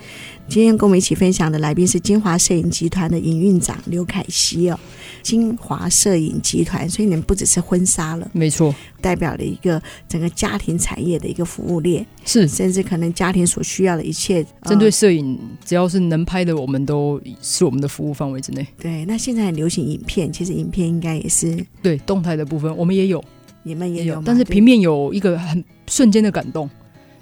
[0.49, 4.79] 今天跟我们一起分享的来宾是金华摄影集团的营运长刘凯西哦。
[5.23, 8.73] 金华摄影集团，所以你们不只是婚纱了，没错，
[9.07, 18.67] 代表了一个整个家庭产业的一个服务链，是，甚至可能家庭所需要的一切，针对摄影，只要是能拍的，我们都是我们的服务范围之内。
[18.81, 23.23] 对，那现在很流行影片，其实影片应该也是对动态的部分，我们也有，
[23.63, 26.69] 你们也有，也有，但是平面有一个很瞬间的感动。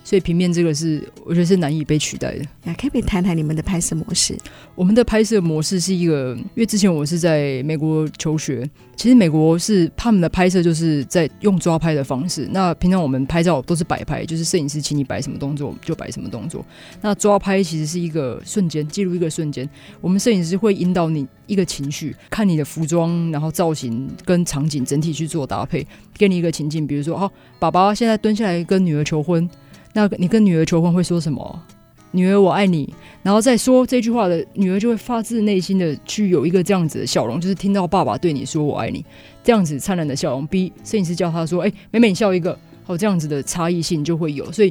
[0.04, 2.44] 所以平面这个是我觉得是难以被取代的。
[2.62, 4.38] 那可以谈谈你们的拍摄模式？
[4.74, 12.46] 我们的拍摄模式是一个，因为之前我是在美国求学，其实美国是他们的拍摄就是在用抓拍的方式。
[12.52, 16.64] 那平常我们拍照都是摆拍，就是摄影师请你摆什么动作就摆什么动作。
[17.00, 19.68] 那抓拍其实是一个瞬间，记录一个瞬间。
[20.02, 25.86] 我们摄影师会引导你一个情绪，看你的服装，然后造型跟场景整体去做搭配，
[26.18, 29.48] 给你一个情境，比如说，哦，爸爸现在蹲下来跟女儿求婚。
[29.94, 31.62] 那你跟女儿求婚会说什么？
[32.10, 39.02] 女儿我爱你，然后再说这句话的女儿就会发自内心的去有一个这样子的笑容，就是听到爸爸对你说我爱你
[39.42, 40.46] 这样子灿烂的笑容。
[40.46, 44.70] B 摄影师叫他说：“哎、欸，美美你笑一个。”好，这样子的差异性就会有，所以。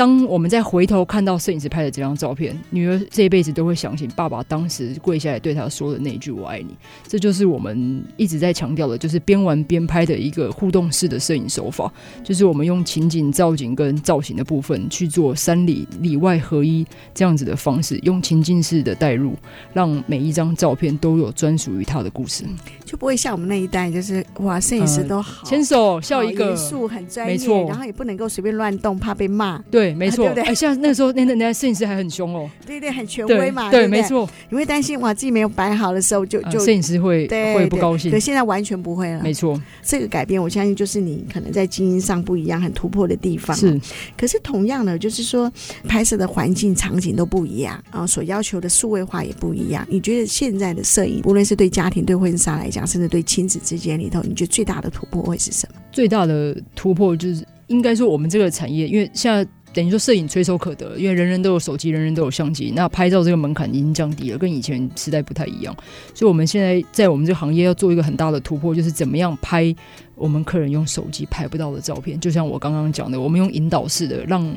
[0.00, 6.74] 当我们再回头看到摄影师拍的这张照片，女儿这一辈子都会想起爸爸当时跪下来对她说的那一句“我爱你”。
[7.06, 11.92] 这就是我们一直在强调的，就是边玩边拍的一个互动式的摄影手法。
[12.24, 16.82] 就是我们用情景、造景跟造型的部分去做三里里外合一
[17.12, 19.34] 这样子的方式，用情境式的带入，
[19.74, 22.44] 让每一张照片都有专属于他的故事，
[22.86, 29.62] 就不会像我们那一代，就是哇，摄影师都好牵手笑一个，严肃很专业，没错，然后也不能够随便乱动，怕被骂。
[29.70, 29.89] 对。
[29.94, 34.28] 没错，哎、啊，像那个时候，那那那摄影师还很凶哦，对对，很权威嘛，对，对对没错。
[34.48, 38.10] 你会担心哇，自己没有摆好的时候就，就就摄影师会对会不高兴。
[38.10, 39.60] 对，现在完全不会了，没错。
[39.82, 43.56] 这个改变，我相信就是你可能在经营上不一样，很突破的地方。
[43.56, 43.80] 是，
[44.16, 45.50] 可是同样的，就是说
[45.88, 49.86] 拍摄的环境场景都不一样啊，所要求的数位化也不一样。
[49.88, 55.80] 你觉得现在的摄影，无论是对家庭、对婚纱来讲，甚至对亲子之间里头，你觉得最大的突破会是什么？
[55.92, 59.46] 最大的突破就是应该说我们这个产业，因为现在。
[59.72, 62.72] 等于说，摄影垂手可得，因为人人都有手机，人人都有相机。
[62.74, 65.74] 那拍照这个门槛已经降低了，跟以前时代不太一样。
[66.14, 69.74] 所以，我们现在在我们这个行业要做一个很大的突破，就是怎么样拍
[70.16, 72.18] 我们客人用手机拍不到的照片。
[72.18, 74.52] 就像我刚刚讲的，我们用引导式的，让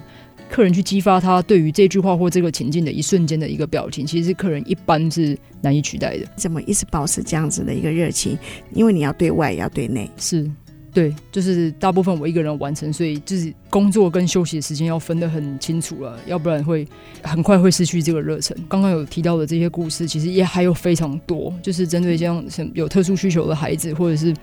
[0.49, 6.25] 客人去激发他对于这句话或这个情境的一瞬间的一个表情，其实客人一般是难以取代的。
[6.35, 8.37] 怎么一直保持这样子的一个热情？
[8.73, 10.49] 因为你要对外，也要对内，是。
[10.93, 16.87] 对，就是大部分我一个人完成，所以就是工作跟休息的时间要分得很清楚了，要不然会
[17.23, 18.55] 很快会失去这个热忱。
[18.69, 24.33] 刚刚有提到的这些故事，其实也还有非常多，就是针对这样有特殊需求的孩子，或者是。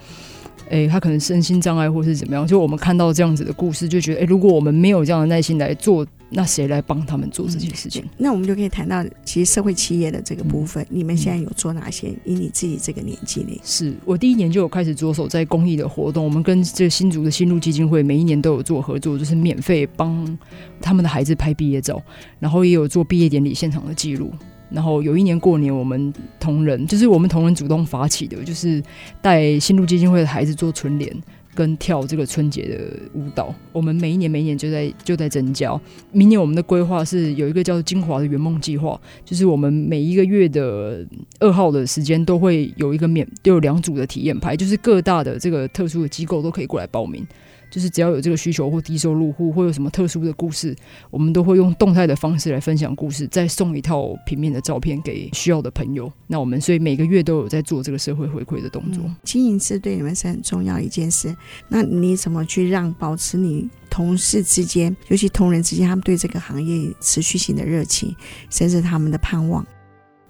[0.70, 2.46] 诶，他可能身心障碍，或是怎么样？
[2.46, 8.02] 就我们看到这样子的故事，就觉得，诶，如果我们没有这样的耐心来做，那谁来帮他们做这件事情？
[8.04, 12.14] 嗯，那我们就可以谈到，其实社会企业的这个部分，嗯，你们现在有做哪些？
[12.24, 16.24] 以你自己这个年纪呢，是我第一年就有开始着手在公益的活动。
[16.24, 20.38] 我们跟这个新竹的新路基金会，每一年都有做合作，就是免费帮
[20.80, 22.00] 他们的孩子拍毕业照，
[22.38, 24.30] 然后也有做毕业典礼现场的记录。
[24.70, 28.82] 然后有一年过年，我们同仁就是我们同仁主动发起的，就是
[29.20, 31.14] 带新路基金会的孩子做春联
[31.54, 33.52] 跟跳这个春节的舞蹈。
[33.72, 35.78] 我们每一年每一年就在就在增加。
[36.12, 41.04] 明年我们的规划是有一个叫做“精华的圆梦计划”，就是我们每一个月的
[41.40, 47.26] 二号的时间都会有一个免，都有两组的体验牌，就是各大的这个特殊的机构都可以过来报名。
[47.70, 50.74] 就是只要有这个需求或低收入户或有什么特殊的故事，
[51.10, 56.12] 我们都会用动态的方式来分享故事，再送一套平面的照片给需要的朋友。
[56.26, 59.02] 那我们所以每个月都有在做这个社会回馈的动作。
[59.06, 61.34] 嗯，经营是对你们是很重要的一件事。
[61.68, 68.14] 那你怎么去让保持你同事之间，尤其同仁之间，他们对这个行业持续性的热情，
[68.50, 69.64] 甚至他们的盼望？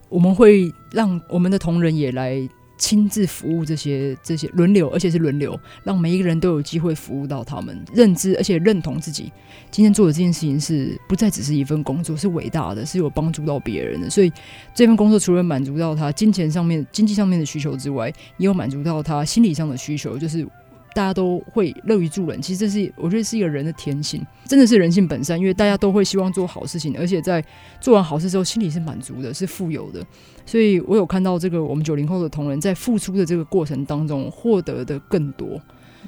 [0.09, 2.49] 我们会让我们的同仁也来。
[2.81, 9.31] 亲自服务这些这些轮流，而且是轮流，让每一个人都有机会服务到他们，认知而且认同自己
[9.71, 14.09] 今天做的这件事情是不再只是一份工作，是伟大的，是有帮助到别人的。
[14.09, 14.33] 所以
[14.75, 20.47] 这份工作除了满足到他金钱上面、经济上面的需求之外，也有满足到他心理上的需求，就是。
[20.95, 25.39] 大家都会乐于助人，其实这是我觉得是一个人的天性，真的是人性本善。
[25.39, 27.45] 因为大家都会希望做好事情，而且在
[27.81, 30.05] 做完好事之后，心里是满足的，是富有的。
[30.45, 35.61] 所以我有看到这个我们九零后的同仁在付出的这个过程当中获得的更多，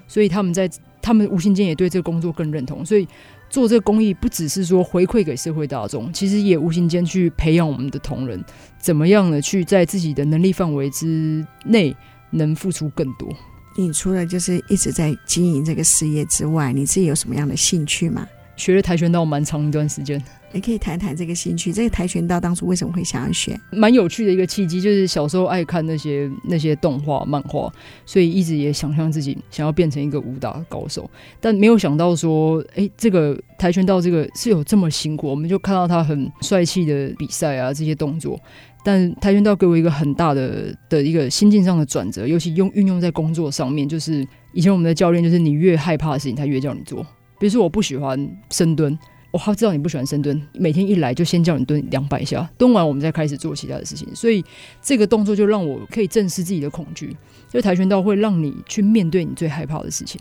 [0.07, 0.69] 所以他们在
[1.01, 2.85] 他们无形间也对这个工作更认同。
[2.85, 3.07] 所以
[3.49, 8.43] 做这个公益不只是说回馈给社会大众，其实也无形间去培养我们的同仁
[8.79, 9.41] 怎么样呢？
[9.41, 11.95] 去在自己的能力范围之内。
[12.35, 13.29] 能付出更多。
[13.77, 18.27] 你除了就是一直在经营这个事业之外，你自己有什么样的兴趣吗？
[18.57, 20.23] 学了跆拳道蛮长一段时间。
[20.55, 23.59] 你可以谈谈这个兴趣，这个跆拳道当初为什么会想要学？
[23.71, 27.73] 蛮有趣的一个契机，就是小时候爱看那些那些动画漫画，
[28.05, 31.11] 所以一直也想象自己想要变成一个武打高手，
[31.41, 35.27] 但没有想到说，哎，这个跆拳道这个是有这么辛苦。
[35.27, 38.39] 我们就看到他很帅气的比赛啊，这些动作，
[38.85, 47.03] 但跆拳道给我一个很大的的一个心境上的转折，尤其用运用在工作上面，就是以前我们的教练就是你越害怕的事情，他越叫你做，
[47.39, 48.99] 比如说我不喜欢深蹲。
[49.31, 54.07] 我、哦、他知道你不喜欢深蹲，每天一来就先叫你蹲两百下，蹲完我们再开始做其他的事情。
[54.15, 54.45] 所以
[54.83, 57.17] 这个动作就让我可以正视自己的恐惧。
[57.49, 60.21] 就跆拳道会让你去面对你最害怕的事情，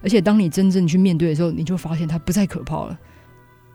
[0.00, 2.96] 而且当你真正去面对的时候，你就发现它不再可怕了。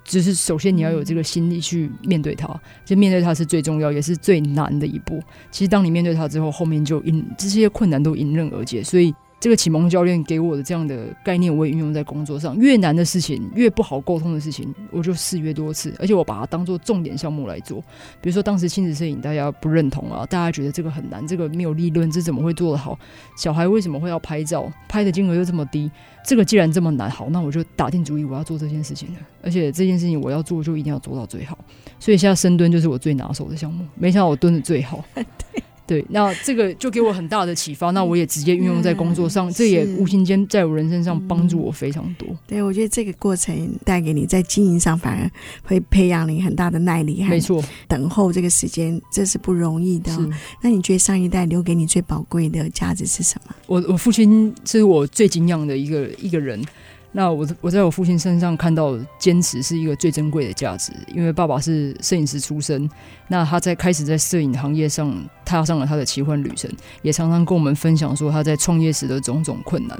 [0.07, 5.21] 只是首先你要有这个心力去面对它，就面对它是最重要也是最难的一步。
[5.51, 8.83] 其实当你面对它之后，后面就迎这些困难都迎刃而解。
[8.83, 9.13] 所以。
[9.39, 12.57] 这个启蒙教练给我的这样的概念，我也运用在工作上。
[12.57, 17.79] 越难的事情，越不好沟通的事情，我就试越多次，而且我把它当做重点项目来做。
[18.19, 22.97] 比如说，当时亲子摄影大家不认同啊，大家觉得这个很难，这个没有利润，这怎么会做得好？
[23.37, 24.71] 小孩为什么会要拍照？
[24.89, 25.91] 拍的金额又这么低？
[26.25, 29.19] 这个既然这么难，好，那我就打定主意我要做这件事情了。
[29.43, 31.57] 而且这件事情我要做，就一定要做到最好。
[31.99, 33.85] 所以现在深蹲就是我最拿手的项目。
[33.93, 35.05] 没想到我蹲的最好。
[35.13, 35.63] 对。
[35.87, 42.27] 对，那这个就给我很大的启发，那我也直接运用在工作上，嗯、这也无形间在我人生上帮助我非常多。
[42.29, 45.31] 嗯、对，我觉得这个过程带给你在经营上反而
[45.63, 47.63] 会培养你很大的耐力，没错。
[47.87, 50.11] 等候这个时间，这是不容易的。
[50.11, 50.29] 是
[50.61, 53.55] 那你觉得上一代留给你最宝贵的价值是什么？
[53.67, 56.61] 我我父亲是我最敬仰的一个一个人。
[57.17, 62.87] 那我我在我父亲身上看到坚持是一个最珍贵的价值，因为爸爸是摄影师出身，
[63.27, 65.11] 那他在开始在摄影行业上
[65.43, 69.99] 踏上了他的奇幻旅程，也常常跟我们分享说他在创业时的种种困难。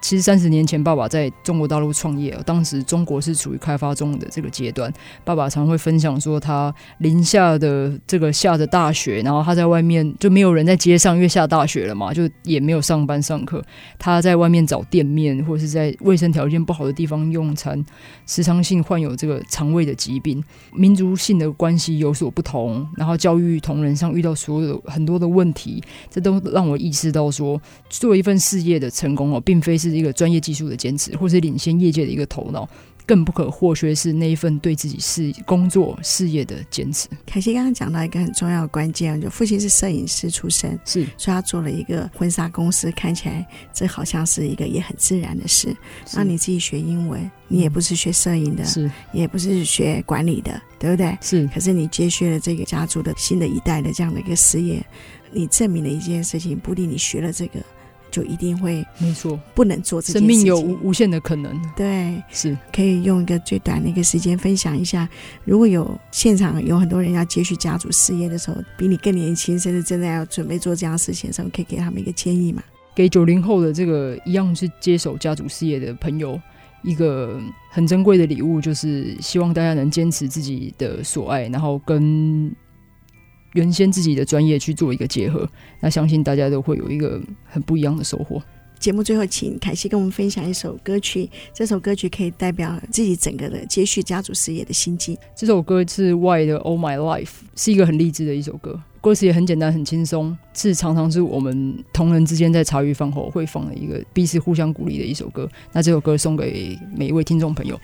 [0.00, 4.90] 其实三十年前，爸爸在中国大陆创业，当时中国是处于开发中的这个阶段。
[5.24, 13.62] 爸爸常会分享说，他零下的这个下着大雪，然后他在外面就没有人在街上，因为下大雪了嘛，就也没有上班上课。
[13.98, 17.84] 他在外面找店面，或者是在卫生条件不好的地方用餐，
[18.26, 20.42] 时常性患有这个肠胃的疾病，
[20.72, 29.89] 民族性的关系有所不同，然后教育同仁上遇到所有的很多的问题，这都让我意识到说，做一份事业的成功哦，并非是。
[29.90, 32.68] 是一个专业技术的坚持，或是领先业界的一个头脑，
[33.04, 37.08] 更不可或缺是那一份对自己事工作事业的坚持。
[37.26, 45.76] 凯西刚刚讲到一个很重要的关键，就父亲是摄影师出身，是，所以他做了一个婚纱公司，看起来这好像是一个也很自然的事。
[46.14, 51.18] 那你自己学英文，你也不是学摄影的，是，也不是学管理的，对不对？
[51.20, 51.48] 是。
[51.48, 54.84] 可是你接续了这个家族的新的一代的这样的一个事业，
[55.32, 57.60] 你证明了一件事情，不定你学了这个。
[58.10, 60.28] 就一定会没错，不能做这件事情。
[60.28, 61.60] 生命有无无限的可能。
[61.76, 65.08] 对，是可以用一个最短的一个时间分享一下。
[65.44, 72.62] 如果有现场有很多人要接续家族事业的时候，比你更年轻，甚至正在要准备做这样的事情的时候，可以给他们一个建议嘛？
[72.94, 76.40] 给九零后的这个一样是接手家族事业的朋友，
[76.82, 77.40] 一个
[77.70, 82.54] 很珍贵的礼物，就是希望大家能坚持自己的所爱，然后跟。
[83.54, 85.48] 原先自己的专业去做一个结合，
[85.80, 88.42] 那相信大家都会有一个很不一样的收获。
[88.78, 95.14] 节目最后，请凯西跟我们分享一首歌曲，这首歌曲可以代表自己整个的接续家族事业的心境。
[95.36, 97.24] 这首歌是 Y 的《All My Life》，
[97.54, 105.46] 是一个很励志的一首歌，歌词也很简单、很轻松，是常常是我们同仁之间在茶余饭后会放的一个彼此互相鼓励的一首歌。
[105.72, 107.78] 那这首歌送给每一位听众朋友。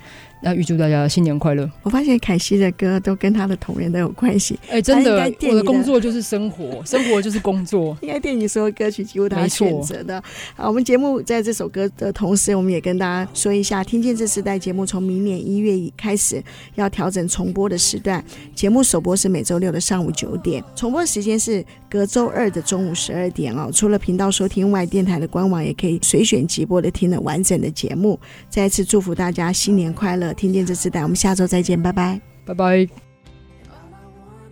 [0.47, 1.68] 那预祝大家新年快乐！
[1.82, 4.57] 我发现凯西的歌都跟他的同仁都有关系。
[4.68, 7.99] 哎、欸，真的，的我的工作就是生活， 生活就是工作。
[8.01, 10.22] 应该电影所有歌曲几乎他选择的。
[10.55, 16.40] 好，我们节目在这首歌的同时，我们也跟大家说一下，听见这时代节目从明年一月一开始
[16.76, 18.24] 要调整重播的时段。
[18.55, 21.64] 节目首播是每周六的上午九点，重播时间是
[21.97, 23.70] 隔周二的中午十二点哦。
[23.72, 28.20] 除了频道收听外，电台的官网也可以随选即播的听了完整的节目。
[28.51, 30.34] 再一次祝福大家新年快乐！
[30.34, 32.86] 听见这世代，我们下周再见，拜拜，拜拜。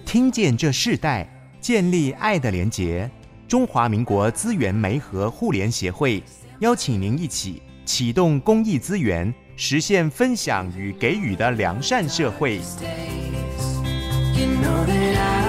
[0.07, 1.29] 听见这世代，
[1.61, 3.11] 建立爱的连结。
[3.47, 6.23] 中华民国资源媒和互联协会
[6.61, 12.61] 邀请您一起启动公益资源，实现分享与给予的良善社会。
[14.35, 15.44] You know